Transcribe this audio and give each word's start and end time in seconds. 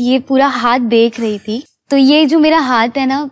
ये 0.00 0.18
पूरा 0.18 0.46
हाथ 0.46 0.78
देख 0.78 1.20
रही 1.20 1.38
थी। 1.38 1.64
तो 1.90 1.96
ये 1.96 2.26
जो 2.26 2.38
मेरा 2.38 2.58
हाथ 2.58 2.88
है 2.96 3.06
ना, 3.06 3.30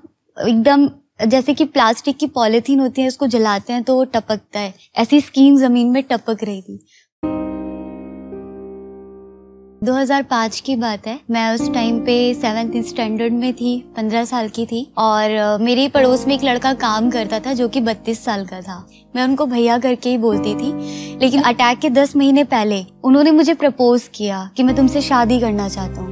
एकदम 0.48 0.90
जैसे 1.26 1.54
कि 1.54 1.64
प्लास्टिक 1.64 2.16
की 2.16 2.26
पॉलिथीन 2.26 2.80
होती 2.80 3.02
है, 3.02 3.08
उसको 3.08 3.26
जलाते 3.26 3.72
हैं 3.72 3.82
तो 3.82 3.94
वो 3.94 4.04
टपकता 4.04 4.60
है। 4.60 4.74
ऐसी 4.96 5.20
स्कीन 5.20 5.56
ज़मीन 5.56 5.88
में 5.88 6.02
टपक 6.02 6.38
रही 6.44 6.62
थी। 6.62 6.86
2005 9.84 10.60
की 10.60 10.76
बात 10.76 11.06
है। 11.06 11.20
मैं 11.30 11.54
उस 11.54 11.72
टाइम 11.74 12.00
पे 12.00 12.34
सेवेंथ 12.34 12.84
स्टैंडर्ड 12.84 13.32
में 13.32 13.52
थी, 13.54 13.92
पंद्रह 13.96 14.24
साल 14.24 14.48
की 14.48 14.66
थी। 14.66 14.92
और 14.98 15.58
मेरे 15.60 15.88
पड़ोस 15.88 16.26
में 16.26 16.34
एक 16.34 16.44
लड़का 16.44 16.74
काम 16.74 17.10
करता 17.10 17.40
था 17.40 17.52
जो 17.52 17.68
कि 17.68 17.80
बत्तीस 17.80 18.24
साल 18.24 18.46
का 18.46 18.60
था। 18.60 18.86
मैं 19.16 19.24
उनको 19.24 19.46
भैया 19.46 19.78
करके 19.78 20.10
ही 20.10 20.18
बोलती 20.18 20.54
थी। 20.54 20.72
लेकिन 21.18 21.42
अटैक 21.42 21.78
के 21.78 21.90
दस 21.90 22.16
महीने 22.16 22.44
पहले 22.44 22.84
उन्होंने 23.04 23.30
मुझे 23.30 23.54
प्रपोज 23.54 24.10
किया 24.14 24.50
कि 24.56 24.62
मैं 24.62 24.76
तुमसे 24.76 25.00
शादी 25.00 25.40
करना 25.40 25.68
चाहता 25.68 26.00
हूँ। 26.00 26.11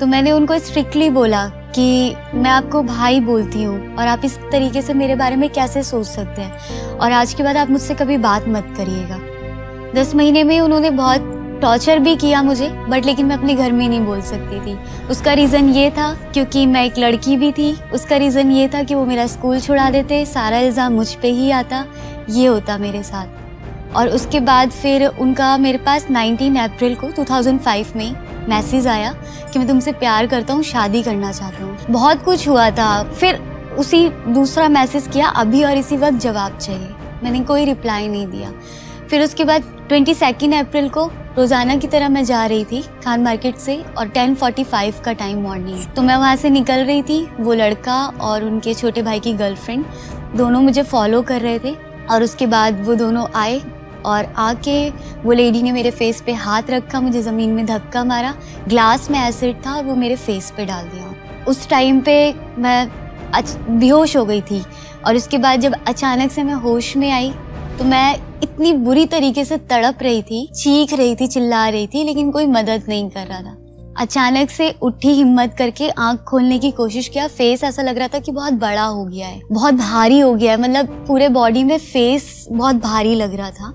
तो 0.00 0.06
मैंने 0.06 0.30
उनको 0.32 0.58
स्ट्रिक्टली 0.58 1.08
बोला 1.10 1.44
कि 1.74 2.14
मैं 2.34 2.50
आपको 2.50 2.82
भाई 2.82 3.18
बोलती 3.20 3.62
हूँ 3.62 3.96
और 3.96 4.06
आप 4.06 4.20
इस 4.24 4.36
तरीके 4.52 4.82
से 4.82 4.94
मेरे 4.94 5.14
बारे 5.14 5.36
में 5.36 5.48
कैसे 5.48 5.82
सोच 5.82 6.06
सकते 6.06 6.42
हैं? 6.42 6.98
और 6.98 7.12
आज 7.12 7.34
के 7.34 7.42
बाद 7.42 7.56
आप 7.56 7.70
मुझसे 7.70 7.94
कभी 7.94 8.16
बात 8.18 8.48
मत 8.48 8.72
करिएगा। 8.76 9.18
दस 9.94 10.14
महीने 10.14 10.44
में 10.44 10.60
उन्होंने 10.60 10.90
बहुत 10.90 11.58
टॉर्चर 11.62 11.98
भी 11.98 12.14
किया 12.16 12.42
मुझे 12.42 12.68
बट 12.88 13.06
लेकिन 13.06 13.26
मैं 13.26 13.36
अपने 13.36 13.54
घर 13.54 13.72
में 13.72 13.88
नहीं 13.88 14.00
बोल 14.00 14.20
सकती 14.22 14.60
थी। 14.60 14.78
उसका 15.10 15.32
रीज़न 15.32 15.68
ये 15.68 15.90
था 15.90 16.12
क्योंकि 16.32 16.64
मैं 16.66 16.84
एक 16.84 16.98
लड़की 16.98 17.36
भी 17.36 17.52
थी। 17.52 17.72
उसका 17.92 18.16
रीज़न 18.16 18.50
ये 18.50 18.68
था 18.68 18.82
कि 18.82 18.94
वो 18.94 19.04
मेरा 19.06 19.26
स्कूल 19.26 19.60
छुड़ा 19.60 19.90
देते, 19.90 20.24
सारा 20.26 20.58
इल्ज़ाम 20.58 20.92
मुझ 20.92 21.12
पर 21.12 21.26
ही 21.26 21.50
आता। 21.50 21.84
ये 22.28 22.46
होता 22.46 22.78
मेरे 22.78 23.02
साथ। 23.02 23.49
और 23.96 24.08
उसके 24.08 24.40
बाद 24.40 24.70
फिर 24.72 25.06
उनका 25.06 25.56
मेरे 25.58 25.78
पास 25.78 26.06
19 26.08 26.58
अप्रैल 26.60 26.94
को 26.94 27.10
2005 27.14 27.94
में 27.96 28.14
मैसेज 28.48 28.86
आया 28.86 29.12
कि 29.52 29.58
मैं 29.58 29.68
तुमसे 29.68 29.92
प्यार 29.94 30.26
करता 30.26 30.54
हूँ, 30.54 30.62
शादी 30.62 31.02
करना 31.02 31.32
चाहता 31.32 31.64
हूँ। 31.64 31.76
बहुत 31.90 32.22
कुछ 32.24 32.48
हुआ 32.48 32.70
था। 32.70 33.02
फिर 33.04 33.40
उसी 33.78 34.08
दूसरा 34.08 34.68
मैसेज 34.68 35.06
किया, 35.06 35.28
अभी 35.28 35.62
और 35.64 35.78
इसी 35.78 35.96
वक्त 35.96 36.18
जवाब 36.18 36.58
चाहिए। 36.58 36.88
मैंने 37.22 37.40
कोई 37.40 37.64
रिप्लाई 37.64 38.08
नहीं 38.08 38.26
दिया। 38.26 38.52
फिर 39.10 39.22
उसके 39.22 39.44
बाद 39.44 39.62
ट्वेंटी 39.88 40.14
सेकेंड 40.14 40.54
अप्रैल 40.54 40.88
को 40.88 41.06
रोज़ाना 41.36 41.76
की 41.76 41.86
तरह 41.86 42.08
मैं 42.08 42.24
जा 42.24 42.44
रही 42.46 42.64
थी 42.64 42.82
खान 43.04 43.22
मार्केट 43.22 43.56
से 43.56 43.76
और 43.98 44.08
टेन 44.08 44.34
फोर्टी 44.34 44.64
फाइव 44.64 44.94
का 45.04 45.12
टाइम 45.12 45.42
मॉर्निंग 45.42 45.84
तो 45.96 46.02
मैं 46.02 46.16
वहाँ 46.16 46.36
से 46.36 46.50
निकल 46.50 46.84
रही 46.84 47.02
थी, 47.02 47.24
वो 47.40 47.54
लड़का 47.54 48.04
और 48.20 48.44
उनके 48.44 48.74
छोटे 48.74 49.02
भाई 49.02 49.20
की 49.20 49.32
गर्लफ्रेंड 49.34 49.84
दोनों 50.36 50.60
मुझे 50.60 50.82
फॉलो 50.82 51.22
कर 51.22 51.40
रहे 51.40 51.58
थे 51.58 51.74
और 52.10 52.22
उसके 52.22 52.46
बाद 52.46 52.84
वो 52.86 52.94
दोनों 52.94 53.26
आए। 53.34 53.60
और 54.04 54.32
आके 54.38 54.88
वो 55.22 55.32
लेडी 55.32 55.62
ने 55.62 55.72
मेरे 55.72 55.90
फेस 55.90 56.22
पे 56.26 56.32
हाथ 56.34 56.70
रखा, 56.70 57.00
मुझे 57.00 57.22
ज़मीन 57.22 57.50
में 57.50 57.64
धक्का 57.66 58.04
मारा 58.04 58.34
ग्लास 58.68 59.10
में 59.10 59.18
एसिड 59.20 59.56
था 59.66 59.76
और 59.76 59.84
वो 59.84 59.94
मेरे 59.96 60.16
फेस 60.16 60.52
पे 60.56 60.66
डाल 60.66 60.84
दिया। 60.84 61.14
उस 61.48 61.68
टाइम 61.68 62.00
पे 62.00 62.34
मैं 62.58 62.88
बेहोश 63.70 64.16
हो 64.16 64.24
गई 64.24 64.40
थी 64.42 64.62
और 65.06 65.16
उसके 65.16 65.38
बाद 65.38 65.60
जब 65.60 65.74
अचानक 65.88 66.30
से 66.30 66.42
मैं 66.42 66.54
होश 66.56 66.96
में 66.96 67.10
आई 67.10 67.32
तो 67.78 67.84
मैं 67.84 68.14
इतनी 68.42 68.72
बुरी 68.74 69.06
तरीके 69.06 69.44
से 69.44 69.56
तड़प 69.60 70.02
रही 70.02 70.22
थी, 70.22 70.46
चीख 70.54 70.92
रही 70.92 71.14
थी, 71.16 71.26
चिल्ला 71.26 71.68
रही 71.68 71.86
थी, 71.86 72.02
लेकिन 72.04 72.30
कोई 72.30 72.46
मदद 72.48 72.84
नहीं 72.88 73.08
कर 73.10 73.26
रहा 73.26 73.40
था। 73.40 73.56
अचानक 73.96 74.50
से 74.50 74.70
उठी 74.82 75.08
हिम्मत 75.10 75.54
करके 75.58 75.88
आँख 75.90 76.20
खोलने 76.20 76.58
की 76.58 76.70
कोशिश 76.70 77.08
किया 77.08 77.26
फेस 77.28 77.64
ऐसा 77.64 77.82
लग 77.82 77.98
रहा 77.98 78.08
था 78.08 78.18
कि 78.18 78.32
बहुत 78.32 78.52
बड़ा 78.54 78.84
हो 78.84 79.04
गया 79.04 79.26
है, 79.26 79.40
बहुत 79.52 79.74
भारी 79.74 80.18
हो 80.20 80.34
गया 80.34 80.52
है 80.52 80.60
मतलब 80.60 81.04
पूरे 81.08 81.28
बॉडी 81.30 81.64
में 81.64 81.76
फेस 81.78 82.46
बहुत 82.52 82.76
भारी 82.76 83.14
लग 83.14 83.34
रहा 83.34 83.50
था। 83.50 83.72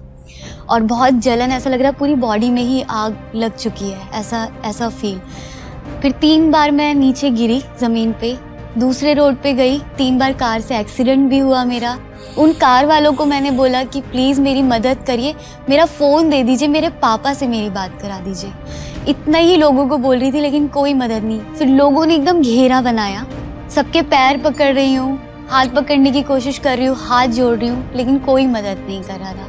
और 0.70 0.84
बहुत 0.84 1.14
जलन, 1.16 1.52
ऐसा 1.52 1.70
लग 1.70 1.82
रहा 1.82 1.90
है 1.90 1.98
पूरी 1.98 2.16
बॉडी 2.16 2.50
में 2.50 2.62
ही 2.62 2.82
आग 2.82 3.32
लग 3.36 3.56
चुकी 3.56 3.90
है, 3.90 4.10
ऐसा 4.14 4.48
ऐसा 4.66 4.90
फील 4.90 5.20
फिर 6.02 6.12
तीन 6.12 6.50
बार 6.52 6.72
मैं 6.72 6.94
नीचे 6.96 7.30
गिरी 7.30 7.62
ज़मीन 7.80 8.12
पे, 8.22 8.36
दूसरे 8.78 9.14
रोड 9.14 9.36
पे 9.36 9.54
गई, 9.54 9.78
तीन 9.98 10.18
बार 10.20 10.34
कार 10.34 10.62
से 10.62 10.78
एक्सीडेंट 10.78 11.30
भी 11.30 11.38
हुआ 11.40 11.64
मेरा. 11.66 11.98
उन 12.38 12.54
कार 12.54 12.86
वालों 12.86 13.12
को 13.14 13.26
मैंने 13.26 13.52
बोला 13.52 13.84
कि 13.84 14.02
प्लीज़ 14.02 14.42
मेरी 14.42 14.62
मदद 14.62 15.04
करिए, 15.08 15.34
मेरा 15.70 15.86
फ़ोन 15.86 16.30
दे 16.30 16.42
दीजिए, 16.44 16.68
मेरे 16.68 16.90
पापा 17.02 17.34
से 17.34 17.48
मेरी 17.48 17.70
बात 17.70 18.02
करा 18.02 18.20
दीजिए. 18.20 18.52
इतना 19.08 19.38
ही 19.38 19.56
लोगों 19.58 19.88
को 19.88 19.98
बोल 19.98 20.18
रही 20.18 20.32
थी, 20.32 20.40
लेकिन 20.40 20.68
कोई 20.68 20.94
मदद 20.94 21.24
नहीं. 21.24 21.40
फिर 21.40 21.68
लोगों 21.68 22.06
ने 22.06 22.16
एकदम 22.16 22.42
घेरा 22.42 22.82
बनाया. 22.82 23.26
सबके 23.70 24.02
पैर 24.02 24.42
पकड़ 24.42 24.74
रही 24.74 24.94
हूँ, 24.96 25.20
हाथ 25.50 25.76
पकड़ने 25.76 26.12
की 26.12 26.22
कोशिश 26.24 26.60
कर 26.60 26.78
रही 26.78 26.86
हूँ, 26.86 26.98
हाथ 27.00 27.28
जोड़ 27.28 27.58
रही 27.58 27.70
हूँ, 27.70 27.92
लेकिन 27.96 28.20
कोई 28.20 28.46
मदद 28.48 28.86
नहीं 28.88 29.02
कर 29.04 29.20
रहा 29.20 29.34
था. 29.34 29.48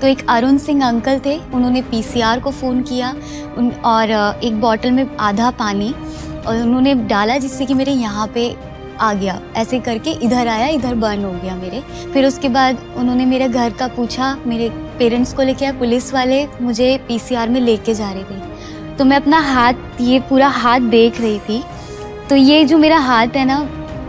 तो 0.00 0.06
एक 0.06 0.26
अरुण 0.28 0.58
सिंह 0.58 0.84
अंकल 0.86 1.20
थे, 1.26 1.40
उन्होंने 1.54 1.82
पीसीआर 1.82 2.40
को 2.40 2.50
फ़ोन 2.50 2.82
किया, 2.82 3.14
उन, 3.58 3.70
और 3.70 4.10
एक 4.44 4.60
बॉटल 4.60 4.90
में 4.90 5.16
आधा 5.16 5.50
पानी, 5.50 5.94
और 6.46 6.56
उन्होंने 6.56 6.94
डाला 6.94 7.38
जिससे 7.38 7.66
कि 7.66 7.74
मेरे 7.74 7.92
यहाँ 7.92 8.26
पे 8.26 8.56
आ 9.00 9.12
गया। 9.14 9.40
ऐसे 9.56 9.78
करके 9.78 10.10
इधर 10.10 10.48
आया, 10.48 10.66
इधर 10.66 10.94
बर्न 10.94 11.24
हो 11.24 11.32
गया 11.32 11.56
मेरे। 11.56 11.80
फिर 12.12 12.26
उसके 12.26 12.48
बाद 12.48 12.78
उन्होंने 12.96 13.26
मेरे 13.26 13.48
घर 13.48 13.70
का 13.70 13.88
पूछा, 13.88 14.38
मेरे 14.46 14.68
पेरेंट्स 14.98 15.32
को 15.32 15.42
लेके 15.42 15.64
आया, 15.64 15.78
पुलिस 15.78 16.14
वाले 16.14 16.46
मुझे 16.60 17.00
पीसीआर 17.08 17.48
में 17.48 17.60
लेके 17.60 17.94
जा 17.94 18.10
रहे 18.10 18.22
थे। 18.22 18.96
तो 18.96 19.04
मैं 19.04 19.16
अपना 19.16 19.40
हाथ, 19.40 19.74
ये 20.00 20.20
पूरा 20.20 20.48
हाथ 20.48 20.80
देख 20.80 21.20
रही 21.20 21.38
थी। 21.38 21.62
तो 22.28 22.36
ये 22.36 22.64
जो 22.64 22.78
मेरा 22.78 22.98
हाथ 22.98 23.26
है 23.26 23.44
ना, 23.44 23.58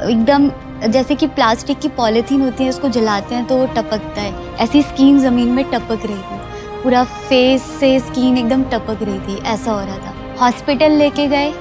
एकदम 0.09 0.51
जैसे 0.87 1.15
कि 1.15 1.27
प्लास्टिक 1.27 1.79
की 1.79 1.87
पॉलीथीन 1.87 2.41
होती 2.41 2.63
है, 2.63 2.69
उसको 2.69 2.89
जलाते 2.89 3.35
हैं 3.35 3.45
तो 3.45 3.57
वो 3.57 3.65
टपकता 3.65 4.21
है। 4.21 4.55
ऐसी 4.55 4.81
स्किन 4.81 5.19
ज़मीन 5.19 5.47
में 5.47 5.65
टपक 5.65 5.99
रही 6.05 6.17
थी। 6.17 6.39
पूरा 6.83 7.03
फेस 7.03 7.63
से 7.63 7.99
स्किन 7.99 8.37
एकदम 8.37 8.63
टपक 8.63 8.97
रही 9.01 9.19
थी, 9.19 9.39
ऐसा 9.41 9.71
हो 9.71 9.79
रहा 9.79 9.97
था। 9.97 10.35
हॉस्पिटल 10.41 10.91
लेके 10.91 11.27
गए, 11.27 11.53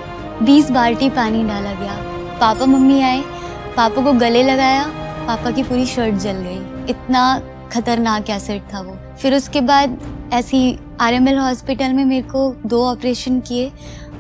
बीस 0.43 0.71
बाल्टी 0.71 1.11
पानी 1.11 1.45
डाला 1.45 1.73
गया। 1.73 1.97
पापा 2.41 2.67
मम्मी 2.67 3.01
आए, 3.01 3.21
पापा 3.77 4.03
को 4.03 4.13
गले 4.13 4.43
लगाया, 4.43 4.85
पापा 5.27 5.51
की 5.51 5.63
पूरी 5.63 5.87
शर्ट 5.87 6.15
जल 6.15 6.33
गई। 6.33 6.87
इतना 6.91 7.41
खतरनाक 7.73 8.31
एसिड 8.31 8.63
था 8.75 8.81
वो। 8.81 8.97
फिर 9.17 9.35
उसके 9.35 9.61
बाद 9.61 9.99
ऐसी 10.33 10.79
आरएमएल 11.01 11.39
हॉस्पिटल 11.39 11.93
में 11.93 12.05
मेरे 12.05 12.29
को 12.29 12.55
दो 12.67 12.85
ऑपरेशन 12.87 13.41
किए। 13.41 13.73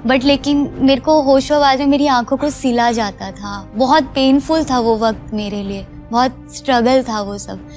बट 0.06 0.24
लेकिन 0.24 0.68
मेरे 0.78 1.00
को 1.00 1.20
होश 1.22 1.50
आवाज़ 1.52 1.78
में 1.78 1.86
मेरी 1.86 2.06
आँखों 2.06 2.36
को 2.36 2.50
सिला 2.50 2.90
जाता 2.92 3.30
था। 3.30 3.72
बहुत 3.76 4.04
पेनफुल 4.04 4.64
था 4.64 4.78
वो 4.78 4.96
वक्त 4.98 5.34
मेरे 5.34 5.62
लिए। 5.62 5.86
बहुत 6.10 6.46
स्ट्रगल 6.56 7.02
था 7.02 7.20
वो 7.20 7.38
सब। 7.38 7.68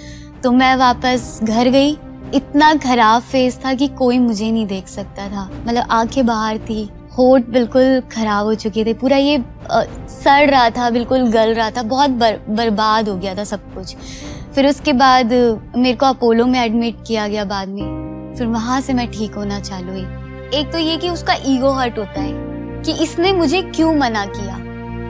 तो 0.43 0.51
मैं 0.51 0.75
वापस 0.75 1.39
घर 1.43 1.69
गई। 1.69 1.97
इतना 2.33 2.73
खराब 2.75 3.21
फेस 3.21 3.59
था 3.65 3.73
कि 3.73 3.87
कोई 3.87 4.19
मुझे 4.19 4.51
नहीं 4.51 4.65
देख 4.65 4.87
सकता 4.87 5.27
था। 5.27 5.49
मतलब 5.67 5.87
आँखें 5.91 6.25
बाहर 6.25 6.57
थी। 6.59 6.89
होठ 7.17 7.47
बिल्कुल 7.47 8.01
ख़राब 8.11 8.45
हो 8.45 8.53
चुके 8.55 8.85
थे। 8.85 8.93
पूरा 8.93 9.17
ये 9.17 9.43
सड़ 9.71 10.49
रहा 10.49 10.69
था 10.69 10.89
बिल्कुल 10.89 11.31
गल 11.31 11.53
रहा 11.53 11.69
था। 11.71 11.83
बहुत 11.83 12.09
बर, 12.09 12.39
बर्बाद 12.49 13.09
हो 13.09 13.15
गया 13.15 13.35
था 13.35 13.43
सब 13.43 13.73
कुछ। 13.73 13.95
फिर 14.55 14.67
उसके 14.67 14.93
बाद 14.93 15.33
मेरे 15.77 15.97
को 15.97 16.05
अपोलो 16.05 16.45
में 16.45 16.59
एडमिट 16.59 17.03
किया 17.07 17.27
गया 17.27 17.45
बाद 17.45 17.67
में। 17.67 18.33
फिर 18.37 18.47
वहाँ 18.47 18.81
से 18.81 18.93
मैं 18.93 19.11
ठीक 19.11 19.35
होना 19.35 19.59
चालू 19.59 19.91
हुई। 19.91 20.05
एक 20.53 20.71
तो 20.71 20.77
ये 20.77 20.97
कि 20.97 21.09
उसका 21.09 21.35
ईगो 21.45 21.71
हर्ट 21.71 21.97
होता 21.97 22.21
है 22.21 22.31
कि 22.81 23.03
इसने 23.03 23.33
मुझे 23.33 23.61
क्यों 23.61 23.95
मना 23.95 24.25
किया? 24.25 24.57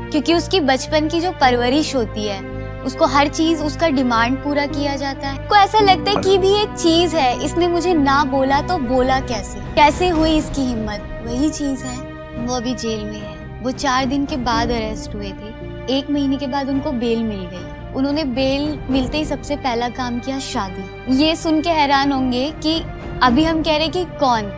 क्योंकि 0.10 0.34
उसकी 0.34 0.60
बचपन 0.60 1.08
की 1.08 1.20
जो 1.20 1.32
परवरिश 1.32 1.96
होती 1.96 2.28
है, 2.28 2.42
उसको 2.86 3.06
हर 3.06 3.28
चीज़, 3.28 3.64
उसका 3.64 3.90
डिमांड 3.90 4.38
पूरा 4.38 4.66
किया 4.66 4.96
जाता 4.96 5.28
है। 5.28 5.48
को 5.48 5.56
ऐसा 5.56 5.80
लगता 5.80 6.12
है 6.12 6.16
कि 6.16 6.38
भी 6.38 6.54
एक 6.54 6.70
चीज़ 6.70 7.16
है, 7.16 7.46
इसने 7.46 7.68
मुझे 7.68 7.94
ना 7.94 8.24
बोला 8.24 8.62
तो 8.62 8.78
बोला 8.78 9.20
कैसे? 9.20 9.60
कैसे 9.76 10.10
हुई 10.10 10.38
इसकी 10.38 10.62
हिम्मत? 10.62 11.24
वही 11.28 11.50
चीज़ 11.50 11.84
है। 11.84 11.98
वो 12.46 12.56
अभी 12.56 12.74
जेल 12.74 13.06
में 13.06 13.22
है। 13.22 13.60
वो 13.64 13.72
चार 13.72 14.06
दिन 14.06 14.26
के 14.26 14.38
बाद 14.38 14.70
अरेस्ट 14.70 15.16
हुए 15.16 15.30
थे। 15.30 15.62
एक 15.98 16.10
महीने 16.10 16.38
के 16.38 16.48
बाद 16.48 16.70
उनको 16.70 16.92
बेल 16.92 17.24
मिल 17.24 17.50
गई। 17.54 17.94
उन्होंने 17.94 18.24
बेल 18.24 18.80
मिलते 18.90 19.18
ही 19.18 19.26
सबसे 19.26 19.56
पहला 19.56 19.90
काम 19.90 20.20
किया 20.20 20.40
शादी। 20.40 21.16
ये 21.24 21.36
सुन 21.36 21.62
के 21.62 21.70
हैरान 21.70 22.12
होंगे 22.12 22.54
कि 22.64 22.84
अभी 23.24 23.44
हम 23.44 23.64
कह 23.64 23.78
रहे 23.78 23.88
कि 23.88 24.06
कौन? 24.06 24.54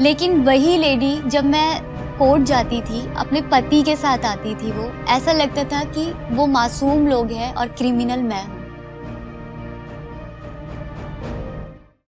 लेकिन 0.00 0.40
वही 0.44 0.76
लेडी 0.76 1.14
जब 1.26 1.44
मैं 1.44 1.80
कोर्ट 2.18 2.42
जाती 2.42 2.80
थी, 2.80 3.00
अपने 3.14 3.40
पति 3.42 3.82
के 3.82 3.96
साथ 3.96 4.24
आती 4.24 4.54
थी 4.54 4.70
वो, 4.72 4.90
ऐसा 5.08 5.32
लगता 5.32 5.64
था 5.64 5.82
कि 5.84 6.04
वो 6.34 6.46
मासूम 6.46 7.06
लोग 7.06 7.32
हैं 7.32 7.54
और 7.54 7.68
क्रिमिनल 7.68 8.22
मैं 8.22 8.57